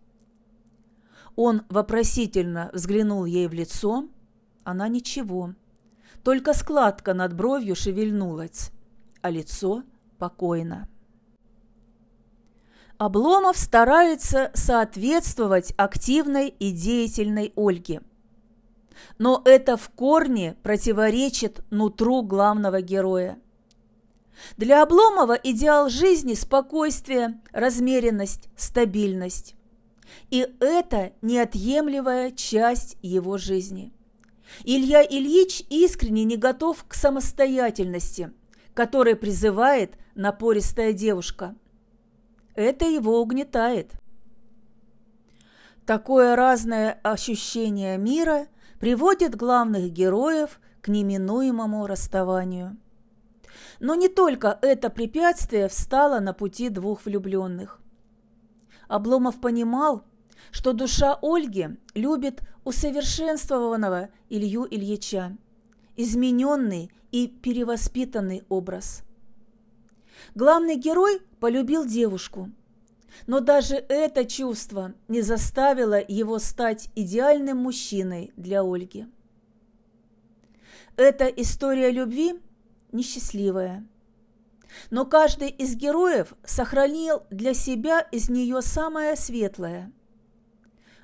[1.37, 4.09] Он вопросительно взглянул ей в лицо,
[4.65, 5.55] она ничего.
[6.29, 8.71] Только складка над бровью шевельнулась,
[9.23, 9.83] а лицо
[10.19, 10.87] покойно.
[12.99, 18.03] Обломов старается соответствовать активной и деятельной Ольге.
[19.17, 23.39] Но это в корне противоречит нутру главного героя.
[24.59, 29.55] Для Обломова идеал жизни– спокойствие, размеренность, стабильность.
[30.29, 33.95] И это неотъемлемая часть его жизни.
[34.65, 38.33] Илья Ильич искренне не готов к самостоятельности,
[38.75, 41.55] которой призывает напористая девушка–
[42.59, 43.93] это его угнетает.
[45.87, 48.49] Такое разное ощущение мира
[48.81, 52.77] приводит главных героев к неминуемому расставанию.
[53.79, 57.81] Но не только это препятствие встало на пути двух влюбленных.
[58.89, 60.03] Обломов понимал,
[60.51, 65.37] что душа Ольги любит усовершенствованного Илью Ильича,
[65.97, 69.03] измененный и перевоспитанный образ–
[70.35, 72.51] Главный герой полюбил девушку,
[73.27, 79.07] но даже это чувство не заставило его стать идеальным мужчиной для Ольги.
[80.97, 82.41] Эта история любви
[82.93, 83.87] несчастливая.
[84.91, 89.91] Но каждый из героев сохранил для себя из нее самое светлое.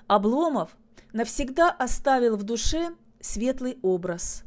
[0.07, 0.77] Обломов
[1.13, 4.45] навсегда оставил в душе светлый образ,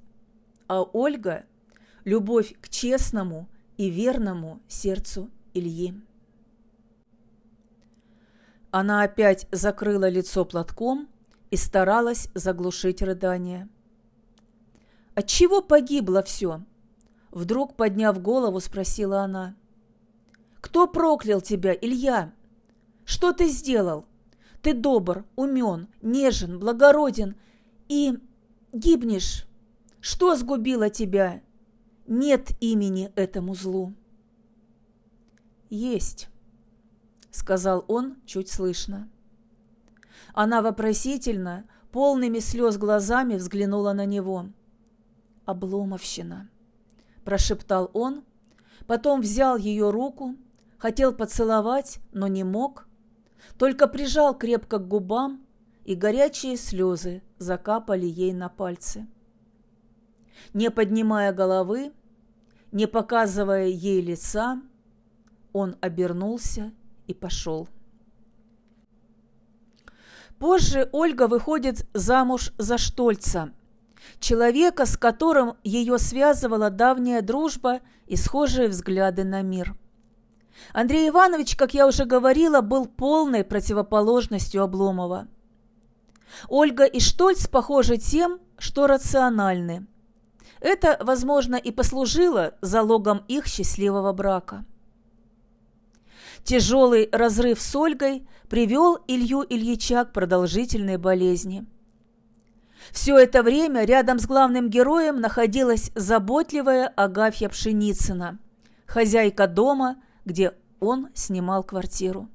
[0.67, 1.45] а Ольга–
[2.03, 3.47] любовь к честному–
[3.77, 5.93] и верному сердцу Ильи.
[8.71, 11.07] Она опять закрыла лицо платком
[11.51, 13.69] и старалась заглушить рыдание.
[15.15, 16.61] «Отчего погибло все?»
[17.31, 19.55] Вдруг, подняв голову, спросила она.
[20.59, 22.33] «Кто проклял тебя, Илья?
[23.05, 24.05] Что ты сделал?
[24.61, 27.35] Ты добр, умен, нежен, благороден
[27.87, 28.17] и
[28.73, 29.45] гибнешь.
[30.01, 31.41] Что сгубило тебя?
[32.07, 33.93] нет имени этому злу.
[35.69, 36.29] Есть,
[37.31, 39.09] сказал он чуть слышно.
[40.33, 44.47] Она вопросительно, полными слез глазами взглянула на него.
[45.45, 46.49] «Обломовщина»,–
[47.23, 48.23] прошептал он,
[48.85, 50.35] потом взял ее руку,
[50.77, 52.87] хотел поцеловать, но не мог,
[53.57, 55.45] только прижал крепко к губам,
[55.85, 59.07] и горячие слезы закапали ей на пальцы.
[60.53, 61.93] Не поднимая головы,
[62.71, 64.61] не показывая ей лица,
[65.53, 66.73] он обернулся
[67.07, 67.67] и пошел.
[70.39, 73.53] Позже Ольга выходит замуж за Штольца,
[74.19, 79.75] человека, с которым ее связывала давняя дружба и схожие взгляды на мир.
[80.73, 85.27] Андрей Иванович, как я уже говорила, был полной противоположностью Обломова.
[86.49, 89.87] Ольга и Штольц похожи тем, что рациональны–
[90.59, 94.65] это, возможно, и послужило залогом их счастливого брака.
[96.43, 101.65] Тяжелый разрыв с Ольгой привел Илью Ильича к продолжительной болезни.
[102.91, 108.39] Все это время рядом с главным героем находилась заботливая Агафья Пшеницына,
[108.85, 112.29] хозяйка дома, где он снимал квартиру.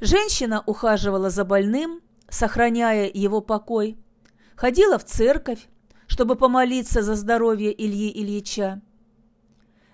[0.00, 3.98] Женщина ухаживала за больным, сохраняя его покой,
[4.56, 5.68] ходила в церковь,
[6.06, 8.80] чтобы помолиться за здоровье Ильи Ильича.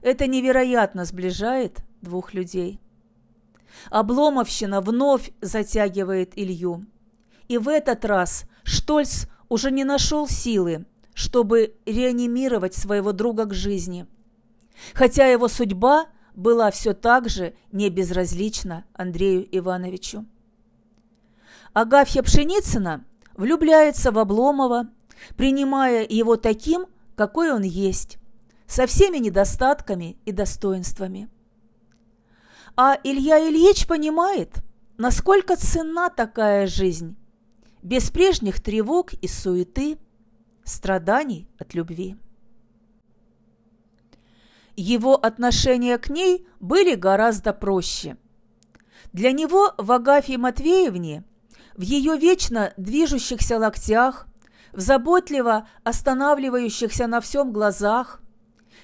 [0.03, 2.81] Это невероятно сближает двух людей.
[3.91, 6.87] Обломовщина вновь затягивает Илью.
[7.49, 14.07] И в этот раз Штольц уже не нашел силы, чтобы реанимировать своего друга к жизни.
[14.95, 20.25] Хотя его судьба была все так же не безразлична Андрею Ивановичу.
[21.73, 23.05] Агафья Пшеницына
[23.37, 24.89] влюбляется в Обломова
[25.37, 28.19] принимая его таким, какой он есть,
[28.67, 31.29] со всеми недостатками и достоинствами.
[32.77, 34.63] А Илья Ильич понимает,
[34.97, 37.17] насколько ценна такая жизнь,
[37.83, 39.99] без прежних тревог и суеты,
[40.65, 42.17] страданий от любви.
[44.77, 48.17] Его отношения к ней были гораздо проще.
[49.13, 51.25] Для него в Агафье Матвеевне,
[51.77, 54.27] в ее вечно движущихся локтях,
[54.73, 58.21] в заботливо останавливающихся на всем глазах,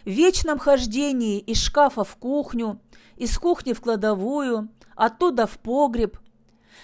[0.05, 2.81] в вечном хождении из шкафа в кухню,
[3.17, 6.19] из кухни в кладовую, оттуда в погреб,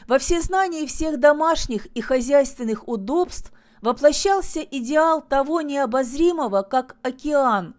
[0.08, 7.74] во всезнании всех домашних и хозяйственных удобств воплощался идеал того необозримого, как океан,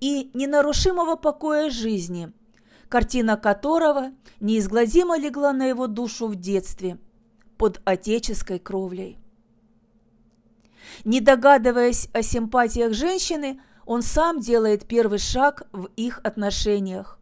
[0.00, 2.32] и ненарушимого покоя жизни,
[2.88, 6.98] картина которого неизгладимо легла на его душу в детстве
[7.56, 9.18] под отеческой кровлей.
[11.04, 17.18] Не догадываясь о симпатиях женщины, он сам делает первый шаг в их отношениях.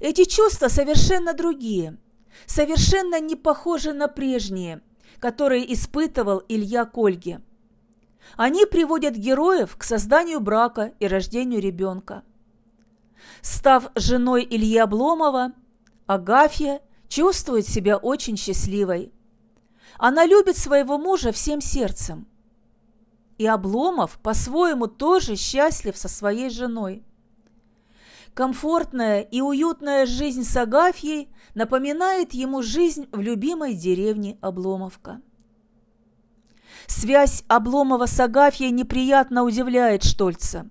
[0.00, 1.98] Эти чувства совершенно другие,
[2.46, 4.82] совершенно не похожи на прежние,
[5.18, 7.40] которые испытывал Илья Кольге.
[8.36, 12.22] Они приводят героев к созданию брака и рождению ребенка.
[13.42, 15.52] Став женой Ильи Обломова,
[16.06, 19.12] Агафья чувствует себя очень счастливой.
[19.98, 22.26] Она любит своего мужа всем сердцем.
[23.38, 27.04] И Обломов по-своему тоже счастлив со своей женой.
[28.34, 35.20] Комфортная и уютная жизнь с Агафьей напоминает ему жизнь в любимой деревне Обломовка.
[36.88, 40.66] Связь Обломова с Агафьей неприятно удивляет Штольца.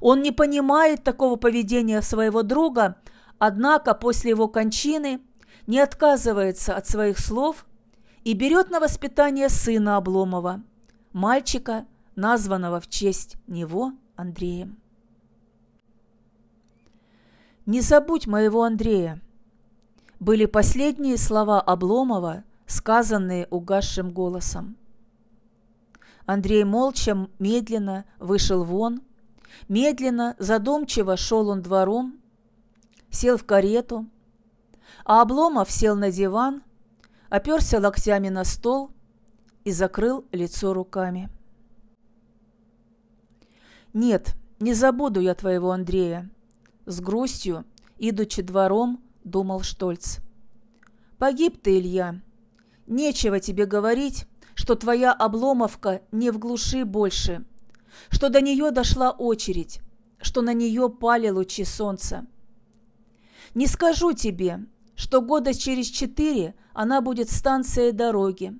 [0.00, 2.96] Он не понимает такого поведения своего друга,
[3.38, 5.20] однако после его кончины
[5.68, 7.66] не отказывается от своих слов
[8.24, 10.60] и берет на воспитание сына Обломова,
[11.12, 14.76] мальчика, названного в честь него Андреем.
[17.64, 19.20] «Не забудь моего Андрея»,
[20.18, 24.76] были последние слова Обломова, сказанные угасшим голосом.
[26.26, 29.02] Андрей молча, медленно вышел вон,
[29.68, 32.20] медленно, задумчиво шел он двором,
[33.10, 34.06] сел в карету,
[35.04, 36.62] а Обломов сел на диван,
[37.28, 38.90] оперся локтями на стол
[39.64, 41.30] и закрыл лицо руками.
[43.92, 46.30] «Нет, не забуду я твоего Андрея»,—
[46.86, 47.64] с грустью,
[47.98, 50.18] идучи двором, думал Штольц.
[51.18, 52.20] «Погиб ты, Илья.
[52.86, 54.26] Нечего тебе говорить,
[54.60, 57.46] что твоя обломовка не в глуши больше,
[58.10, 59.80] что до нее дошла очередь,
[60.20, 62.26] что на нее пали лучи солнца.
[63.54, 68.52] Не скажу тебе, что года через четыре она будет станцией дороги,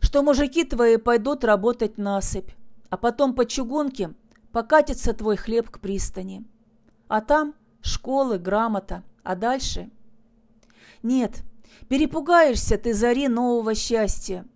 [0.00, 2.52] что мужики твои пойдут работать насыпь,
[2.88, 4.14] а потом по чугунке
[4.50, 6.46] покатится твой хлеб к пристани.
[7.06, 9.90] А там школы, грамота, а дальше?
[11.02, 11.42] Нет,
[11.90, 14.46] перепугаешься ты зари нового счастья,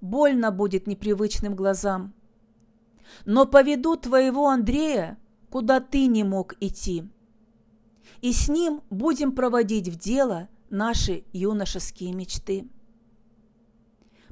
[0.00, 2.14] больно будет непривычным глазам.
[3.24, 5.18] Но поведу твоего Андрея,
[5.50, 7.08] куда ты не мог идти.
[8.20, 12.68] И с ним будем проводить в дело наши юношеские мечты.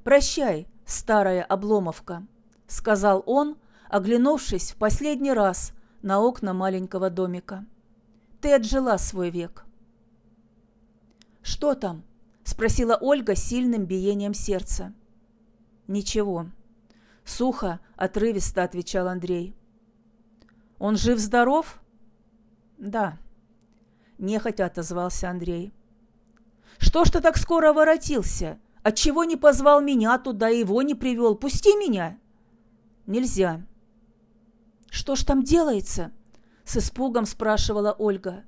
[0.03, 2.27] «Прощай, старая обломовка»,—
[2.67, 3.57] сказал он,
[3.89, 7.67] оглянувшись в последний раз на окна маленького домика.
[8.41, 9.65] «Ты отжила свой век».
[11.43, 12.05] «Что там?»—
[12.45, 14.93] спросила Ольга сильным биением сердца.
[15.87, 16.47] «Ничего».
[17.25, 19.55] Сухо, отрывисто отвечал Андрей.
[20.79, 21.81] «Он жив-здоров?»
[22.79, 23.19] «Да»,–
[24.19, 25.73] нехотя отозвался Андрей.
[26.79, 28.59] «Что ж ты так скоро воротился?
[28.83, 31.35] Отчего не позвал меня туда его не привел?
[31.35, 32.19] Пусти меня!»
[33.07, 33.63] «Нельзя».
[34.91, 36.13] «Что ж там делается?»–
[36.65, 38.45] с испугом спрашивала Ольга.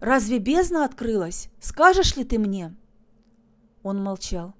[0.00, 1.48] «Разве бездна открылась?
[1.60, 2.74] Скажешь ли ты мне?»
[3.82, 4.54] Он молчал.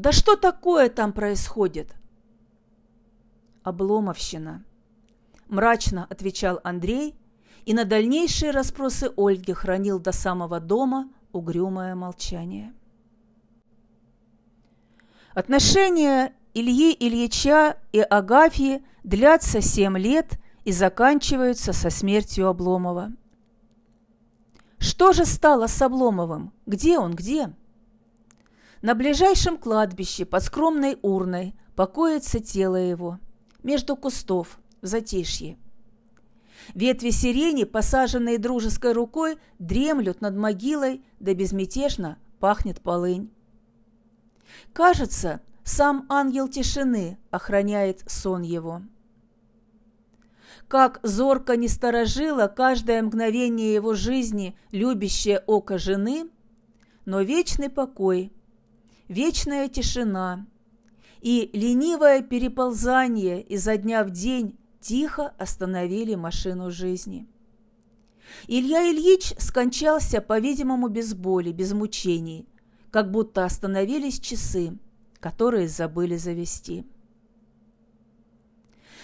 [0.00, 1.94] Да что такое там происходит?
[3.64, 4.64] Обломовщина.
[5.46, 7.14] Мрачно отвечал Андрей
[7.66, 12.72] и на дальнейшие расспросы Ольги хранил до самого дома угрюмое молчание.
[15.34, 23.12] Отношения Ильи Ильича и Агафьи длятся семь лет и заканчиваются со смертью Обломова.
[24.78, 26.54] Что же стало с Обломовым?
[26.64, 27.54] Где он, где?
[28.82, 33.18] На ближайшем кладбище под скромной урной покоится тело его,
[33.62, 35.58] между кустов, в затишье.
[36.74, 43.30] Ветви сирени, посаженные дружеской рукой, дремлют над могилой, да безмятежно пахнет полынь.
[44.72, 48.80] Кажется, сам ангел тишины охраняет сон его.
[50.68, 56.30] Как зорко не сторожило каждое мгновение его жизни любящее око жены,
[57.04, 58.32] но вечный покой–
[59.10, 60.46] вечная тишина
[61.20, 67.26] и ленивое переползание изо дня в день тихо остановили машину жизни.
[68.46, 72.48] Илья Ильич скончался, по-видимому, без боли, без мучений,
[72.92, 74.78] как будто остановились часы,
[75.18, 76.86] которые забыли завести.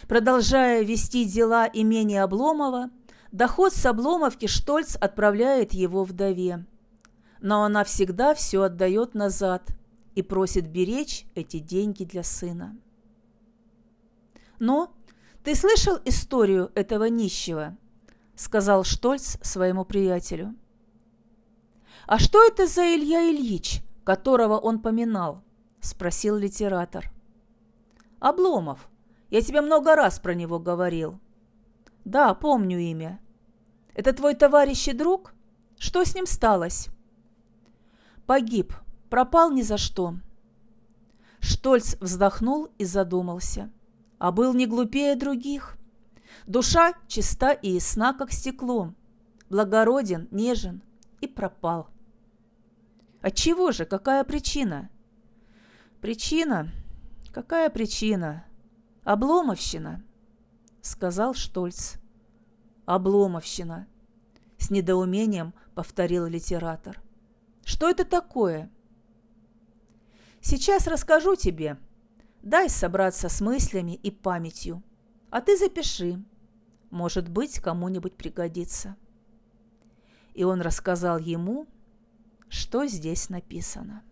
[0.06, 2.90] Продолжая вести дела имени Обломова,
[3.32, 6.64] доход с Обломовки Штольц отправляет его вдове.
[7.40, 9.68] Но она всегда все отдает назад–
[10.16, 12.76] и просит беречь эти деньги для сына.
[14.58, 14.92] «Но
[15.44, 17.76] ты слышал историю этого нищего?»–
[18.34, 20.56] сказал Штольц своему приятелю.
[22.08, 25.44] «А что это за Илья Ильич, которого он поминал?»–
[25.80, 27.12] спросил литератор.
[28.18, 28.88] Обломов.
[29.30, 31.20] Я тебе много раз про него говорил.
[32.04, 33.20] Да, помню имя.
[33.94, 35.34] Это твой товарищ и друг?
[35.78, 36.88] Что с ним сталось?
[38.26, 38.72] Погиб.
[39.10, 40.16] Пропал ни за что.
[41.40, 43.70] Штольц вздохнул и задумался.
[44.18, 45.76] А был не глупее других.
[46.46, 48.94] Душа чиста и ясна, как стекло.
[49.48, 50.82] Благороден, нежен
[51.20, 51.88] и пропал.
[53.20, 53.84] Отчего же?
[53.84, 54.90] Какая причина?
[56.00, 56.72] Причина?
[57.32, 58.44] Какая причина?
[59.04, 60.02] Обломовщина,
[60.80, 61.96] сказал Штольц.
[62.86, 63.86] Обломовщина,
[64.58, 67.00] с недоумением повторил литератор.
[67.64, 68.70] Что это такое?
[70.48, 71.76] Сейчас расскажу тебе.
[72.40, 74.80] Дай собраться с мыслями и памятью.
[75.28, 76.22] А ты запиши.
[76.90, 78.94] Может быть, кому-нибудь пригодится.
[80.34, 81.66] И он рассказал ему,
[82.48, 84.04] что здесь написано.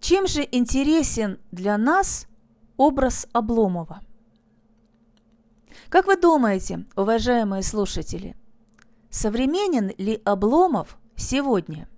[0.00, 2.26] Чем же интересен для нас
[2.78, 4.00] образ Обломова?
[5.90, 8.34] Как вы думаете, уважаемые слушатели,
[9.10, 11.90] современен ли Обломов сегодня?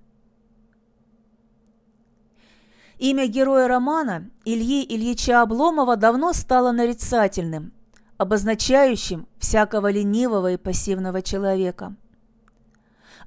[2.99, 7.73] Имя героя романа Ильи Ильича Обломова давно стало нарицательным,
[8.17, 11.95] обозначающим всякого ленивого и пассивного человека–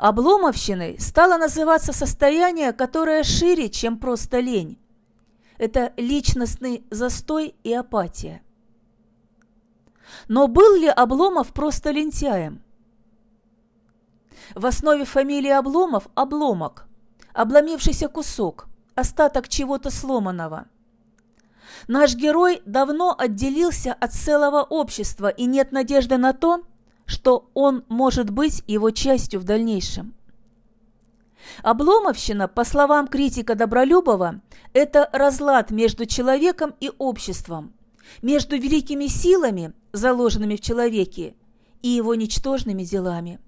[0.01, 4.79] Обломовщиной стало называться состояние, которое шире, чем просто лень.
[5.59, 8.41] Это личностный застой и апатия.
[10.27, 12.63] Но был ли Обломов просто лентяем?
[14.55, 16.87] В основе фамилии Обломов– обломок,
[17.31, 20.65] обломившийся кусок, остаток чего-то сломанного.
[21.87, 26.63] Наш герой давно отделился от целого общества, и нет надежды на то,
[27.05, 30.13] что он может быть его частью в дальнейшем.
[31.63, 34.41] Обломовщина, по словам критика Добролюбова,
[34.73, 37.73] это разлад между человеком и обществом,
[38.21, 41.35] между великими силами, заложенными в человеке,
[41.81, 43.39] и его ничтожными делами.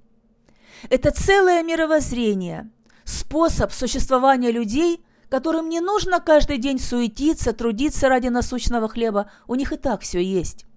[0.90, 2.70] Это целое мировоззрение,
[3.06, 5.04] способ существования людей,
[5.34, 10.24] которым не нужно каждый день суетиться, трудиться ради насущного хлеба, у них и так все
[10.24, 10.68] есть.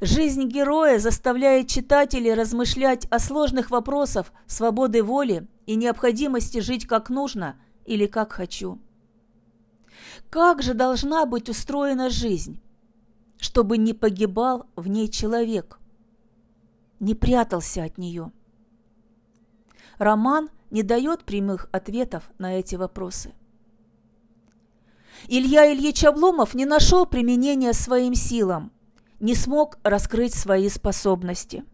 [0.00, 7.60] Жизнь героя заставляет читателей размышлять о сложных вопросах свободы воли и необходимости жить как нужно
[7.84, 8.78] или как хочу.
[10.30, 12.58] Как же должна быть устроена жизнь,
[13.36, 15.78] чтобы не погибал в ней человек,
[17.00, 18.32] не прятался от нее?
[19.98, 23.32] Роман не дает прямых ответов на эти вопросы.
[25.26, 28.70] Илья Ильич Обломов не нашел применения своим силам–
[29.20, 31.64] не смог раскрыть свои способности.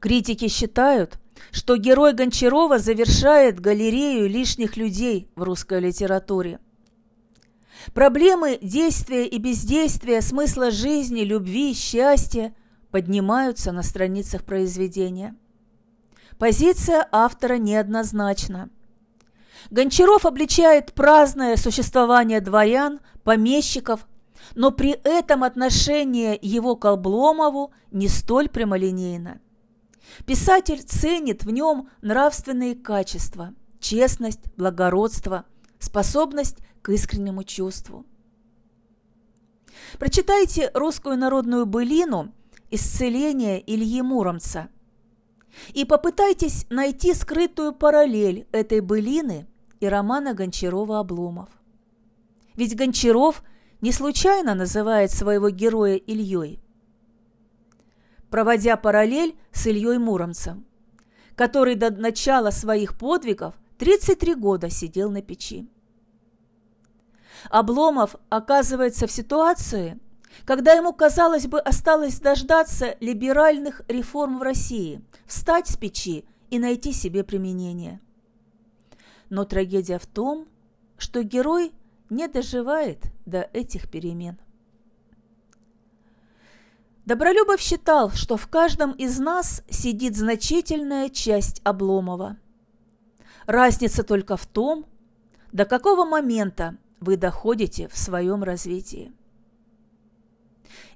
[0.00, 1.18] Критики считают,
[1.50, 6.60] что герой Гончарова завершает галерею лишних людей в русской литературе.
[7.94, 12.54] Проблемы действия и бездействия, смысла жизни, любви, счастья
[12.90, 15.36] поднимаются на страницах произведения.
[16.38, 18.70] Позиция автора неоднозначна.
[19.70, 24.06] Гончаров обличает праздное существование дворян, помещиков,
[24.54, 29.40] но при этом отношение его к Обломову не столь прямолинейно.
[30.26, 35.44] Писатель ценит в нем нравственные качества, честность, благородство,
[35.80, 38.06] способность к искреннему чувству.
[39.98, 42.32] Прочитайте русскую народную былину
[42.70, 44.68] «Исцеление Ильи Муромца»
[45.74, 49.46] и попытайтесь найти скрытую параллель этой былины
[49.80, 51.48] и романа Гончарова «Обломов».
[52.54, 53.42] Ведь Гончаров–
[53.80, 56.60] не случайно называет своего героя Ильей,
[58.30, 60.66] проводя параллель с Ильей Муромцем,
[61.36, 65.68] который до начала своих подвигов 33 года сидел на печи.
[67.50, 69.98] Обломов оказывается в ситуации,
[70.44, 76.92] когда ему, казалось бы, осталось дождаться либеральных реформ в России, встать с печи и найти
[76.92, 78.00] себе применение.
[79.30, 80.48] Но трагедия в том,
[80.96, 81.72] что герой
[82.10, 84.38] не доживает до этих перемен.
[87.04, 92.36] Добролюбов считал, что в каждом из нас сидит значительная часть Обломова.
[93.46, 94.84] Разница только в том,
[95.52, 99.12] до какого момента вы доходите в своем развитии.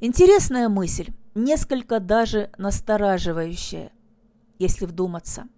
[0.01, 3.93] Интересная мысль, несколько даже настораживающая,
[4.59, 5.49] если вдуматься.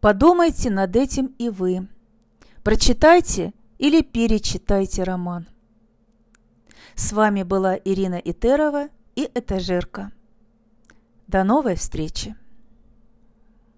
[0.00, 1.88] Подумайте над этим и вы–
[2.62, 5.48] Прочитайте или перечитайте роман.
[6.94, 10.12] С вами была Ирина Итерова и Этажерка.
[11.26, 12.36] До новой встречи!